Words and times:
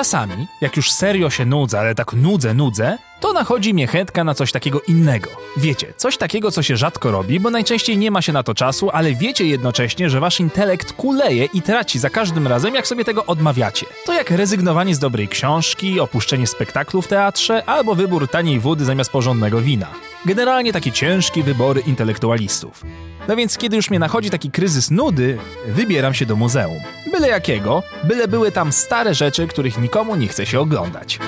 czasami, 0.00 0.46
jak 0.60 0.76
już 0.76 0.92
serio 0.92 1.30
się 1.30 1.46
nudzę, 1.46 1.80
ale 1.80 1.94
tak 1.94 2.12
nudzę, 2.12 2.54
nudzę, 2.54 2.98
to 3.20 3.32
nachodzi 3.32 3.74
mnie 3.74 3.86
chętka 3.86 4.24
na 4.24 4.34
coś 4.34 4.52
takiego 4.52 4.80
innego. 4.80 5.30
Wiecie, 5.56 5.92
coś 5.96 6.16
takiego, 6.16 6.50
co 6.50 6.62
się 6.62 6.76
rzadko 6.76 7.10
robi, 7.10 7.40
bo 7.40 7.50
najczęściej 7.50 7.98
nie 7.98 8.10
ma 8.10 8.22
się 8.22 8.32
na 8.32 8.42
to 8.42 8.54
czasu, 8.54 8.90
ale 8.92 9.14
wiecie 9.14 9.46
jednocześnie, 9.46 10.10
że 10.10 10.20
wasz 10.20 10.40
intelekt 10.40 10.92
kuleje 10.92 11.44
i 11.44 11.62
traci 11.62 11.98
za 11.98 12.10
każdym 12.10 12.46
razem, 12.46 12.74
jak 12.74 12.86
sobie 12.86 13.04
tego 13.04 13.26
odmawiacie. 13.26 13.86
To 14.06 14.12
jak 14.12 14.30
rezygnowanie 14.30 14.94
z 14.94 14.98
dobrej 14.98 15.28
książki, 15.28 16.00
opuszczenie 16.00 16.46
spektaklu 16.46 17.02
w 17.02 17.08
teatrze, 17.08 17.64
albo 17.64 17.94
wybór 17.94 18.28
taniej 18.28 18.60
wody 18.60 18.84
zamiast 18.84 19.10
porządnego 19.10 19.60
wina. 19.60 20.09
Generalnie 20.26 20.72
takie 20.72 20.92
ciężkie 20.92 21.42
wybory 21.42 21.80
intelektualistów. 21.80 22.84
No 23.28 23.36
więc 23.36 23.58
kiedy 23.58 23.76
już 23.76 23.90
mnie 23.90 23.98
nachodzi 23.98 24.30
taki 24.30 24.50
kryzys 24.50 24.90
nudy, 24.90 25.38
wybieram 25.66 26.14
się 26.14 26.26
do 26.26 26.36
muzeum. 26.36 26.78
Byle 27.12 27.28
jakiego, 27.28 27.82
byle 28.04 28.28
były 28.28 28.52
tam 28.52 28.72
stare 28.72 29.14
rzeczy, 29.14 29.46
których 29.46 29.78
nikomu 29.78 30.16
nie 30.16 30.28
chce 30.28 30.46
się 30.46 30.60
oglądać. 30.60 31.18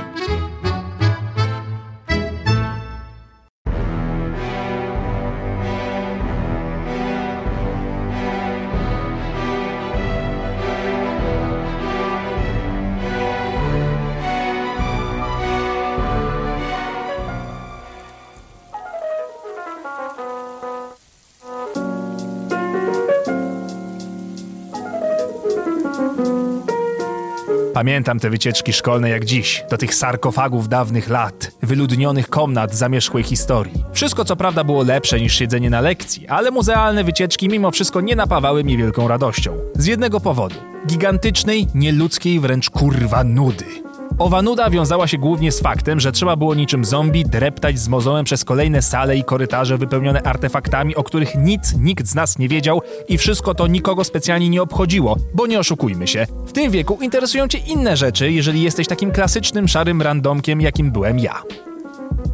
Pamiętam 27.74 28.18
te 28.18 28.30
wycieczki 28.30 28.72
szkolne 28.72 29.10
jak 29.10 29.24
dziś, 29.24 29.64
do 29.70 29.78
tych 29.78 29.94
sarkofagów 29.94 30.68
dawnych 30.68 31.08
lat, 31.08 31.50
wyludnionych 31.62 32.28
komnat 32.28 32.74
zamierzchłej 32.74 33.24
historii. 33.24 33.84
Wszystko 33.92 34.24
co 34.24 34.36
prawda 34.36 34.64
było 34.64 34.82
lepsze 34.82 35.20
niż 35.20 35.34
siedzenie 35.34 35.70
na 35.70 35.80
lekcji, 35.80 36.28
ale 36.28 36.50
muzealne 36.50 37.04
wycieczki 37.04 37.48
mimo 37.48 37.70
wszystko 37.70 38.00
nie 38.00 38.16
napawały 38.16 38.64
mi 38.64 38.76
wielką 38.76 39.08
radością. 39.08 39.58
Z 39.74 39.86
jednego 39.86 40.20
powodu. 40.20 40.56
Gigantycznej, 40.86 41.66
nieludzkiej 41.74 42.40
wręcz 42.40 42.70
kurwa 42.70 43.24
nudy. 43.24 43.81
Owa 44.18 44.42
nuda 44.42 44.70
wiązała 44.70 45.06
się 45.06 45.18
głównie 45.18 45.52
z 45.52 45.60
faktem, 45.60 46.00
że 46.00 46.12
trzeba 46.12 46.36
było 46.36 46.54
niczym 46.54 46.84
zombie 46.84 47.24
dreptać 47.24 47.78
z 47.78 47.88
mozołem 47.88 48.24
przez 48.24 48.44
kolejne 48.44 48.82
sale 48.82 49.16
i 49.16 49.24
korytarze 49.24 49.78
wypełnione 49.78 50.22
artefaktami, 50.22 50.96
o 50.96 51.02
których 51.02 51.34
nic 51.34 51.74
nikt 51.78 52.06
z 52.06 52.14
nas 52.14 52.38
nie 52.38 52.48
wiedział 52.48 52.82
i 53.08 53.18
wszystko 53.18 53.54
to 53.54 53.66
nikogo 53.66 54.04
specjalnie 54.04 54.48
nie 54.48 54.62
obchodziło, 54.62 55.16
bo 55.34 55.46
nie 55.46 55.58
oszukujmy 55.58 56.06
się, 56.06 56.26
w 56.46 56.52
tym 56.52 56.70
wieku 56.70 56.98
interesują 57.02 57.48
cię 57.48 57.58
inne 57.58 57.96
rzeczy, 57.96 58.32
jeżeli 58.32 58.62
jesteś 58.62 58.88
takim 58.88 59.10
klasycznym 59.10 59.68
szarym 59.68 60.02
randomkiem, 60.02 60.60
jakim 60.60 60.90
byłem 60.92 61.18
ja. 61.18 61.42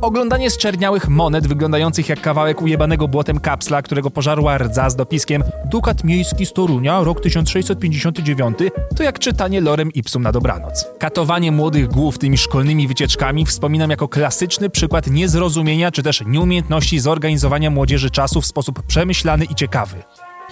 Oglądanie 0.00 0.50
zczerniałych 0.50 1.08
monet 1.08 1.46
wyglądających 1.46 2.08
jak 2.08 2.20
kawałek 2.20 2.62
ujebanego 2.62 3.08
błotem 3.08 3.40
kapsla, 3.40 3.82
którego 3.82 4.10
pożarła 4.10 4.58
rdza 4.58 4.90
z 4.90 4.96
dopiskiem 4.96 5.42
Dukat 5.64 6.04
miejski 6.04 6.46
z 6.46 6.52
Torunia, 6.52 7.00
rok 7.00 7.20
1659, 7.20 8.58
to 8.96 9.02
jak 9.02 9.18
czytanie 9.18 9.60
lorem 9.60 9.92
ipsum 9.92 10.22
na 10.22 10.32
dobranoc. 10.32 10.86
Katowanie 10.98 11.52
młodych 11.52 11.88
głów 11.88 12.18
tymi 12.18 12.38
szkolnymi 12.38 12.88
wycieczkami 12.88 13.46
wspominam 13.46 13.90
jako 13.90 14.08
klasyczny 14.08 14.70
przykład 14.70 15.06
niezrozumienia 15.06 15.90
czy 15.90 16.02
też 16.02 16.22
nieumiejętności 16.26 16.98
zorganizowania 16.98 17.70
młodzieży 17.70 18.10
czasu 18.10 18.40
w 18.40 18.46
sposób 18.46 18.82
przemyślany 18.82 19.44
i 19.44 19.54
ciekawy. 19.54 19.96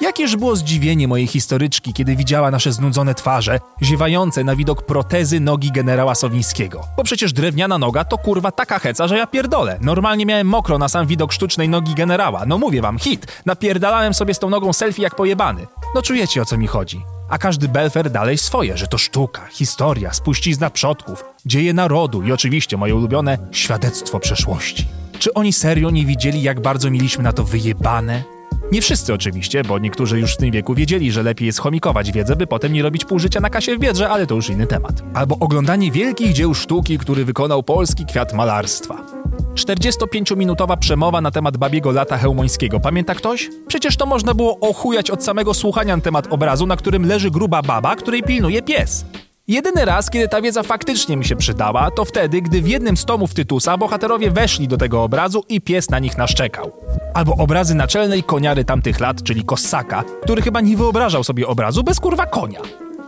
Jakież 0.00 0.36
było 0.36 0.56
zdziwienie 0.56 1.08
mojej 1.08 1.26
historyczki, 1.26 1.92
kiedy 1.92 2.16
widziała 2.16 2.50
nasze 2.50 2.72
znudzone 2.72 3.14
twarze, 3.14 3.58
ziewające 3.82 4.44
na 4.44 4.56
widok 4.56 4.86
protezy 4.86 5.40
nogi 5.40 5.72
generała 5.72 6.14
Sowińskiego. 6.14 6.80
Bo 6.96 7.04
przecież 7.04 7.32
drewniana 7.32 7.78
noga 7.78 8.04
to 8.04 8.18
kurwa 8.18 8.52
taka 8.52 8.78
heca, 8.78 9.08
że 9.08 9.16
ja 9.16 9.26
pierdolę. 9.26 9.78
Normalnie 9.80 10.26
miałem 10.26 10.46
mokro 10.46 10.78
na 10.78 10.88
sam 10.88 11.06
widok 11.06 11.32
sztucznej 11.32 11.68
nogi 11.68 11.94
generała. 11.94 12.46
No 12.46 12.58
mówię 12.58 12.82
wam, 12.82 12.98
hit. 12.98 13.26
Napierdalałem 13.46 14.14
sobie 14.14 14.34
z 14.34 14.38
tą 14.38 14.50
nogą 14.50 14.72
selfie 14.72 15.02
jak 15.02 15.14
pojebany. 15.14 15.66
No 15.94 16.02
czujecie 16.02 16.42
o 16.42 16.44
co 16.44 16.58
mi 16.58 16.66
chodzi. 16.66 17.04
A 17.28 17.38
każdy 17.38 17.68
belfer 17.68 18.10
dalej 18.10 18.38
swoje, 18.38 18.76
że 18.76 18.86
to 18.86 18.98
sztuka, 18.98 19.46
historia, 19.50 20.12
spuścizna 20.12 20.70
przodków, 20.70 21.24
dzieje 21.46 21.74
narodu 21.74 22.22
i 22.22 22.32
oczywiście 22.32 22.76
moje 22.76 22.94
ulubione 22.94 23.38
świadectwo 23.52 24.20
przeszłości. 24.20 24.86
Czy 25.18 25.34
oni 25.34 25.52
serio 25.52 25.90
nie 25.90 26.06
widzieli, 26.06 26.42
jak 26.42 26.60
bardzo 26.60 26.90
mieliśmy 26.90 27.24
na 27.24 27.32
to 27.32 27.44
wyjebane? 27.44 28.35
Nie 28.72 28.82
wszyscy 28.82 29.14
oczywiście, 29.14 29.62
bo 29.64 29.78
niektórzy 29.78 30.20
już 30.20 30.34
w 30.34 30.36
tym 30.36 30.50
wieku 30.50 30.74
wiedzieli, 30.74 31.12
że 31.12 31.22
lepiej 31.22 31.46
jest 31.46 31.58
chomikować 31.58 32.12
wiedzę, 32.12 32.36
by 32.36 32.46
potem 32.46 32.72
nie 32.72 32.82
robić 32.82 33.04
pół 33.04 33.18
życia 33.18 33.40
na 33.40 33.50
kasie 33.50 33.76
w 33.76 33.78
biedrze, 33.78 34.08
ale 34.08 34.26
to 34.26 34.34
już 34.34 34.50
inny 34.50 34.66
temat. 34.66 35.02
Albo 35.14 35.36
oglądanie 35.40 35.90
wielkich 35.90 36.32
dzieł 36.32 36.54
sztuki, 36.54 36.98
który 36.98 37.24
wykonał 37.24 37.62
polski 37.62 38.06
kwiat 38.06 38.32
malarstwa. 38.32 39.06
45-minutowa 39.54 40.76
przemowa 40.76 41.20
na 41.20 41.30
temat 41.30 41.56
babiego 41.56 41.92
lata 41.92 42.18
hełmońskiego. 42.18 42.80
Pamięta 42.80 43.14
ktoś? 43.14 43.50
Przecież 43.68 43.96
to 43.96 44.06
można 44.06 44.34
było 44.34 44.60
ochujać 44.60 45.10
od 45.10 45.24
samego 45.24 45.54
słuchania 45.54 45.96
na 45.96 46.02
temat 46.02 46.26
obrazu, 46.30 46.66
na 46.66 46.76
którym 46.76 47.06
leży 47.06 47.30
gruba 47.30 47.62
baba, 47.62 47.96
której 47.96 48.22
pilnuje 48.22 48.62
pies. 48.62 49.04
Jedyny 49.48 49.84
raz, 49.84 50.10
kiedy 50.10 50.28
ta 50.28 50.42
wiedza 50.42 50.62
faktycznie 50.62 51.16
mi 51.16 51.24
się 51.24 51.36
przydała, 51.36 51.90
to 51.90 52.04
wtedy, 52.04 52.42
gdy 52.42 52.62
w 52.62 52.68
jednym 52.68 52.96
z 52.96 53.04
tomów 53.04 53.34
Tytusa 53.34 53.78
bohaterowie 53.78 54.30
weszli 54.30 54.68
do 54.68 54.76
tego 54.76 55.02
obrazu 55.02 55.44
i 55.48 55.60
pies 55.60 55.90
na 55.90 55.98
nich 55.98 56.18
naszczekał. 56.18 56.72
Albo 57.14 57.34
obrazy 57.36 57.74
naczelnej 57.74 58.22
koniary 58.22 58.64
tamtych 58.64 59.00
lat, 59.00 59.22
czyli 59.22 59.44
Kossaka, 59.44 60.04
który 60.22 60.42
chyba 60.42 60.60
nie 60.60 60.76
wyobrażał 60.76 61.24
sobie 61.24 61.46
obrazu 61.46 61.84
bez 61.84 62.00
kurwa 62.00 62.26
konia. 62.26 62.60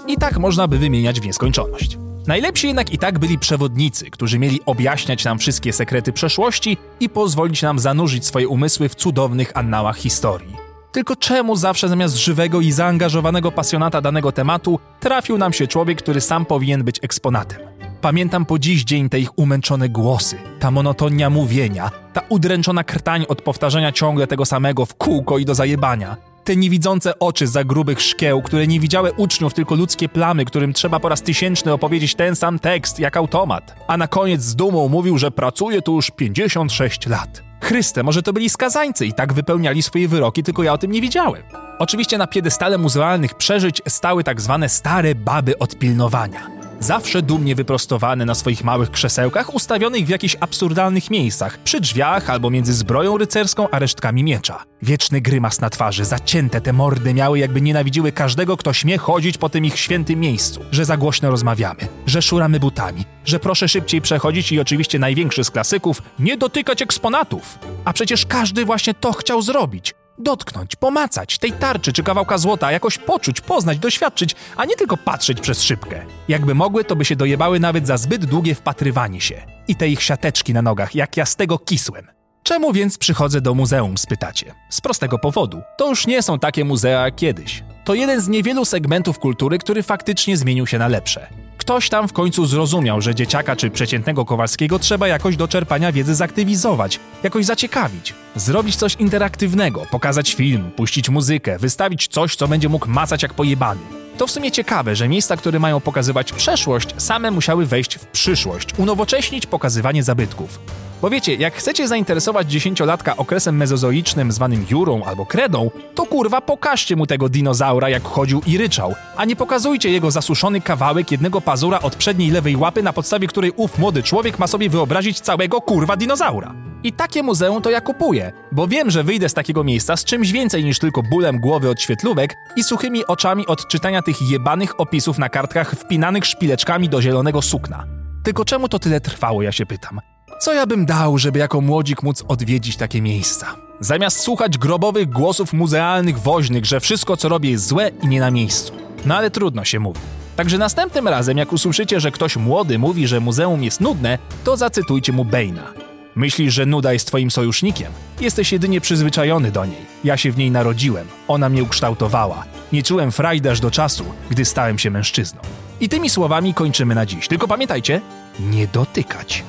I 0.07 0.17
tak 0.17 0.39
można 0.39 0.69
by 0.69 0.79
wymieniać 0.79 1.21
w 1.21 1.27
nieskończoność. 1.27 1.99
Najlepsi 2.27 2.67
jednak 2.67 2.93
i 2.93 2.99
tak 2.99 3.19
byli 3.19 3.39
przewodnicy, 3.39 4.11
którzy 4.11 4.39
mieli 4.39 4.61
objaśniać 4.67 5.25
nam 5.25 5.39
wszystkie 5.39 5.73
sekrety 5.73 6.13
przeszłości 6.13 6.77
i 7.01 7.09
pozwolić 7.09 7.63
nam 7.63 7.79
zanurzyć 7.79 8.27
swoje 8.27 8.49
umysły 8.49 8.89
w 8.89 8.95
cudownych 8.95 9.53
annałach 9.55 9.97
historii. 9.97 10.68
Tylko 10.93 11.17
czemu 11.17 11.57
zawsze 11.57 11.89
zamiast 11.89 12.17
żywego 12.17 12.61
i 12.61 12.73
zaangażowanego 12.73 13.53
pasjonata 13.53 14.01
danego 14.01 14.33
tematu 14.33 14.79
trafił 15.01 15.39
nam 15.39 15.53
się 15.53 15.67
człowiek, 15.67 16.03
który 16.03 16.21
sam 16.21 16.47
powinien 16.47 16.85
być 16.85 16.99
eksponatem? 17.03 17.59
Pamiętam 18.01 18.47
po 18.47 18.59
dziś 18.59 18.85
dzień 18.85 19.09
te 19.09 19.21
ich 19.21 19.39
umęczone 19.39 19.89
głosy, 19.89 20.39
ta 20.61 20.71
monotonia 20.71 21.31
mówienia, 21.31 21.91
ta 22.13 22.21
udręczona 22.29 22.85
krtań 22.85 23.25
od 23.29 23.43
powtarzania 23.43 23.93
ciągle 23.93 24.27
tego 24.27 24.45
samego 24.45 24.87
w 24.87 24.95
kółko 24.95 25.39
i 25.39 25.45
do 25.45 25.55
zajebania. 25.55 26.17
Te 26.45 26.57
niewidzące 26.57 27.19
oczy 27.19 27.47
za 27.47 27.65
grubych 27.65 28.01
szkieł, 28.01 28.43
które 28.43 28.67
nie 28.67 28.81
widziały 28.81 29.13
uczniów, 29.13 29.55
tylko 29.55 29.75
ludzkie 29.75 30.09
plamy, 30.09 30.45
którym 30.45 30.73
trzeba 30.73 31.01
po 31.01 31.09
raz 31.09 31.23
tysięczny 31.23 31.73
opowiedzieć 31.73 32.15
ten 32.15 32.37
sam 32.37 32.59
tekst 32.59 32.99
jak 32.99 33.17
automat. 33.17 33.75
A 33.87 33.97
na 33.97 34.09
koniec 34.09 34.43
z 34.43 34.57
dumą 34.57 34.89
mówił, 34.89 35.19
że 35.19 35.31
pracuje 35.31 35.83
tu 35.83 35.95
już 35.95 36.11
56 36.11 37.07
lat. 37.07 37.48
Chryste, 37.69 38.03
może 38.03 38.23
to 38.23 38.33
byli 38.33 38.51
skazańcy 38.51 39.07
i 39.07 39.13
tak 39.13 39.33
wypełniali 39.33 39.83
swoje 39.83 40.09
wyroki, 40.09 40.43
tylko 40.43 40.63
ja 40.63 40.73
o 40.73 40.79
tym 40.79 40.93
nie 40.93 41.01
wiedziałem. 41.01 41.43
Oczywiście 41.79 42.19
na 42.19 42.27
piedestale 42.27 42.79
muzealnych 42.79 43.35
przeżyć 43.35 43.83
stały 43.89 44.25
tak 44.25 44.41
zwane 44.41 44.69
stare 44.69 45.15
baby 45.15 45.59
od 45.59 45.79
pilnowania 45.79 46.58
zawsze 46.81 47.23
dumnie 47.23 47.55
wyprostowane 47.55 48.25
na 48.25 48.35
swoich 48.35 48.65
małych 48.65 48.91
krzesełkach, 48.91 49.55
ustawionych 49.55 50.07
w 50.07 50.09
jakichś 50.09 50.37
absurdalnych 50.41 51.11
miejscach, 51.11 51.59
przy 51.59 51.81
drzwiach 51.81 52.31
albo 52.31 52.51
między 52.51 52.73
zbroją 52.73 53.19
rycerską 53.19 53.71
a 53.71 53.79
resztkami 53.79 54.25
miecza. 54.25 54.65
Wieczny 54.83 55.21
grymas 55.21 55.61
na 55.61 55.71
twarzy, 55.71 56.05
zacięte 56.05 56.61
te 56.61 56.73
mordy 56.73 57.15
miały, 57.15 57.39
jakby 57.39 57.61
nienawidziły 57.61 58.13
każdego, 58.13 58.57
kto 58.57 58.73
śmie 58.73 58.99
chodzić 58.99 59.39
po 59.39 59.49
tym 59.49 59.65
ich 59.65 59.79
świętym 59.79 60.21
miejscu, 60.21 60.61
że 60.71 60.85
za 60.85 60.97
głośno 60.97 61.31
rozmawiamy, 61.31 61.89
że 62.07 62.23
szuramy 62.23 62.61
butami, 62.61 63.05
że 63.25 63.39
proszę 63.39 63.69
szybciej 63.69 64.01
przechodzić 64.01 64.53
i 64.53 64.61
oczywiście 64.61 64.99
największy 64.99 65.45
z 65.45 65.51
klasyków, 65.51 66.03
nie 66.19 66.37
dotykać 66.37 66.83
eksponatów. 66.83 67.59
A 67.85 67.93
przecież 67.93 68.27
każdy 68.27 68.65
właśnie 68.65 68.95
to 68.95 69.13
chciał 69.13 69.43
zrobić 69.43 69.98
dotknąć, 70.19 70.77
pomacać 70.77 71.39
tej 71.39 71.53
tarczy 71.53 71.93
czy 71.93 72.03
kawałka 72.03 72.39
złota, 72.39 72.73
jakoś 72.73 72.99
poczuć, 72.99 73.41
poznać, 73.41 73.79
doświadczyć, 73.79 74.35
a 74.57 74.65
nie 74.65 74.77
tylko 74.77 74.97
patrzeć 74.97 75.41
przez 75.41 75.63
szybkę. 75.63 76.05
Jakby 76.29 76.55
mogły, 76.55 76.85
to 76.85 76.97
by 76.97 77.05
się 77.05 77.17
dojebały 77.17 77.61
nawet 77.61 77.87
za 77.87 77.97
zbyt 77.97 78.25
długie 78.25 78.55
wpatrywanie 78.55 79.21
się. 79.21 79.43
I 79.69 79.77
te 79.77 79.89
ich 79.89 80.03
siateczki 80.03 80.55
na 80.55 80.63
nogach, 80.63 80.95
jak 80.95 81.17
ja 81.17 81.27
z 81.27 81.37
tego 81.37 81.59
kisłem. 81.59 82.07
Czemu 82.43 82.73
więc 82.73 82.99
przychodzę 82.99 83.41
do 83.41 83.55
muzeum, 83.55 83.99
spytacie? 83.99 84.55
Z 84.71 84.81
prostego 84.81 85.19
powodu. 85.19 85.63
To 85.79 85.89
już 85.89 86.07
nie 86.07 86.23
są 86.23 86.39
takie 86.39 86.65
muzea 86.65 87.05
jak 87.05 87.17
kiedyś. 87.17 87.65
To 87.85 87.95
jeden 87.95 88.21
z 88.21 88.29
niewielu 88.29 88.65
segmentów 88.65 89.19
kultury, 89.19 89.59
który 89.59 89.83
faktycznie 89.83 90.37
zmienił 90.37 90.67
się 90.67 90.79
na 90.79 90.89
lepsze. 90.89 91.48
Ktoś 91.69 91.89
tam 91.89 92.09
w 92.09 92.13
końcu 92.13 92.47
zrozumiał, 92.47 93.01
że 93.01 93.15
dzieciaka 93.15 93.57
czy 93.57 93.71
przeciętnego 93.71 94.25
Kowalskiego 94.25 94.79
trzeba 94.79 95.09
jakoś 95.09 95.37
do 95.37 95.49
czerpania 95.49 95.93
wiedzy 95.93 96.15
zaktywizować, 96.15 97.01
jakoś 97.23 97.45
zaciekawić, 97.45 98.15
zrobić 98.37 98.77
coś 98.77 98.95
interaktywnego, 98.95 99.87
pokazać 99.91 100.35
film, 100.35 100.71
puścić 100.77 101.09
muzykę, 101.09 101.59
wystawić 101.59 102.09
coś, 102.09 102.37
co 102.37 102.49
będzie 102.49 102.69
mógł 102.69 102.89
macać 102.89 103.23
jak 103.23 103.35
pojebany. 103.35 103.98
To 104.19 104.27
w 104.27 104.31
sumie 104.31 104.51
ciekawe, 104.51 104.97
że 104.97 105.09
miejsca, 105.09 105.37
które 105.37 105.59
mają 105.59 105.81
pokazywać 105.81 106.33
przeszłość, 106.33 106.95
same 106.97 107.31
musiały 107.31 107.67
wejść 107.67 107.95
w 107.95 108.07
przyszłość, 108.07 108.69
unowocześnić 108.79 109.47
pokazywanie 109.47 110.03
zabytków. 110.03 110.61
Bo 111.03 111.11
wiecie, 111.11 111.35
jak 111.35 111.55
chcecie 111.55 111.89
zainteresować 111.89 112.51
dziesięciolatka 112.51 113.17
okresem 113.17 113.57
mezozoicznym 113.57 114.33
zwanym 114.33 114.67
jurą 114.71 115.05
albo 115.05 115.27
kredą, 115.27 115.71
to 115.95 116.07
kurwa 116.07 116.41
pokażcie 116.41 116.97
mu 116.97 117.07
tego 117.07 117.29
dinozaura 117.29 117.89
jak 117.89 118.03
chodził 118.03 118.43
i 118.47 118.59
ryczał, 118.59 118.95
a 119.17 119.25
nie 119.25 119.37
pokazujcie 119.37 119.91
jego 119.91 120.11
zasuszony 120.11 120.61
kawałek 120.61 121.13
jednego 121.13 121.41
pazura 121.41 121.81
od 121.81 121.97
przedniej 121.97 122.31
lewej 122.31 122.57
łapy, 122.57 122.83
na 122.83 122.93
podstawie 122.93 123.27
której 123.29 123.53
ów 123.57 123.79
młody 123.79 124.03
człowiek 124.03 124.39
ma 124.39 124.47
sobie 124.47 124.71
wyobrazić 124.71 125.21
całego 125.21 125.61
kurwa 125.61 125.97
dinozaura. 125.97 126.68
I 126.85 126.93
takie 126.93 127.23
muzeum 127.23 127.63
to 127.63 127.71
ja 127.71 127.81
kupuję, 127.81 128.33
bo 128.53 128.67
wiem, 128.67 128.91
że 128.91 129.03
wyjdę 129.03 129.29
z 129.29 129.35
takiego 129.35 129.65
miejsca 129.65 129.97
z 129.97 130.05
czymś 130.05 130.33
więcej 130.33 130.65
niż 130.65 130.79
tylko 130.79 131.03
bólem 131.03 131.41
głowy 131.41 131.71
od 131.71 131.81
świetlówek 131.81 132.35
i 132.57 132.65
suchymi 132.65 133.07
oczami 133.07 133.47
od 133.47 133.69
czytania 133.69 134.03
tych 134.03 134.23
jebanych 134.23 134.81
opisów 134.81 135.19
na 135.19 135.29
kartkach 135.29 135.71
wpinanych 135.71 136.27
szpileczkami 136.27 136.89
do 136.89 137.03
zielonego 137.03 137.43
sukna. 137.43 137.85
Tylko 138.25 138.45
czemu 138.45 138.69
to 138.69 138.79
tyle 138.79 139.01
trwało, 139.01 139.43
ja 139.43 139.53
się 139.53 139.67
pytam. 139.67 140.01
Co 140.41 140.53
ja 140.53 140.67
bym 140.67 140.87
dał, 140.87 141.19
żeby 141.19 141.39
jako 141.39 141.61
młodzik 141.61 142.03
móc 142.03 142.25
odwiedzić 142.29 142.77
takie 142.77 143.03
miejsca? 143.03 143.47
Zamiast 143.81 144.21
słuchać 144.21 144.59
grobowych 144.59 145.09
głosów 145.11 145.53
muzealnych 145.53 146.19
woźnych, 146.19 146.65
że 146.65 146.81
wszystko 146.81 147.17
co 147.17 147.29
robię 147.29 147.51
jest 147.51 147.67
złe 147.67 147.91
i 148.03 148.07
nie 148.07 148.21
na 148.21 148.31
miejscu. 148.31 148.73
No 149.07 149.17
ale 149.17 149.31
trudno 149.31 149.65
się 149.65 149.81
mówi. 149.81 150.01
Także 150.37 150.59
następnym 150.59 151.09
razem, 151.09 151.39
jak 151.39 151.53
usłyszycie, 151.53 152.01
że 152.01 152.11
ktoś 152.11 152.37
młody 152.37 152.79
mówi, 152.79 153.07
że 153.07 153.21
muzeum 153.21 153.63
jest 153.63 153.81
nudne, 153.81 154.19
to 154.45 154.57
zacytujcie 154.57 155.13
mu 155.13 155.25
Bane'a. 155.25 155.88
Myślisz, 156.19 156.55
że 156.55 156.67
nuda 156.67 156.93
jest 156.93 157.07
twoim 157.07 157.31
sojusznikiem? 157.31 157.93
Jesteś 158.21 158.53
jedynie 158.53 158.81
przyzwyczajony 158.81 159.51
do 159.51 159.65
niej. 159.65 159.87
Ja 160.05 160.17
się 160.17 160.33
w 160.33 160.39
niej 160.39 160.51
narodziłem. 160.51 161.07
Ona 161.29 161.49
mnie 161.49 161.63
ukształtowała. 161.63 162.45
Nie 162.73 162.83
czułem 162.83 163.13
frajdy 163.13 163.51
aż 163.51 163.61
do 163.61 163.71
czasu, 163.71 164.05
gdy 164.31 164.45
stałem 164.45 164.79
się 164.79 164.91
mężczyzną. 164.91 165.41
I 165.81 165.89
tymi 165.89 166.11
słowami 166.11 166.55
kończymy 166.55 166.95
na 166.95 167.07
dziś. 167.07 167.29
Tylko 167.29 167.49
pamiętajcie, 167.49 168.01
nie 168.41 168.67
dotykać. 168.67 169.45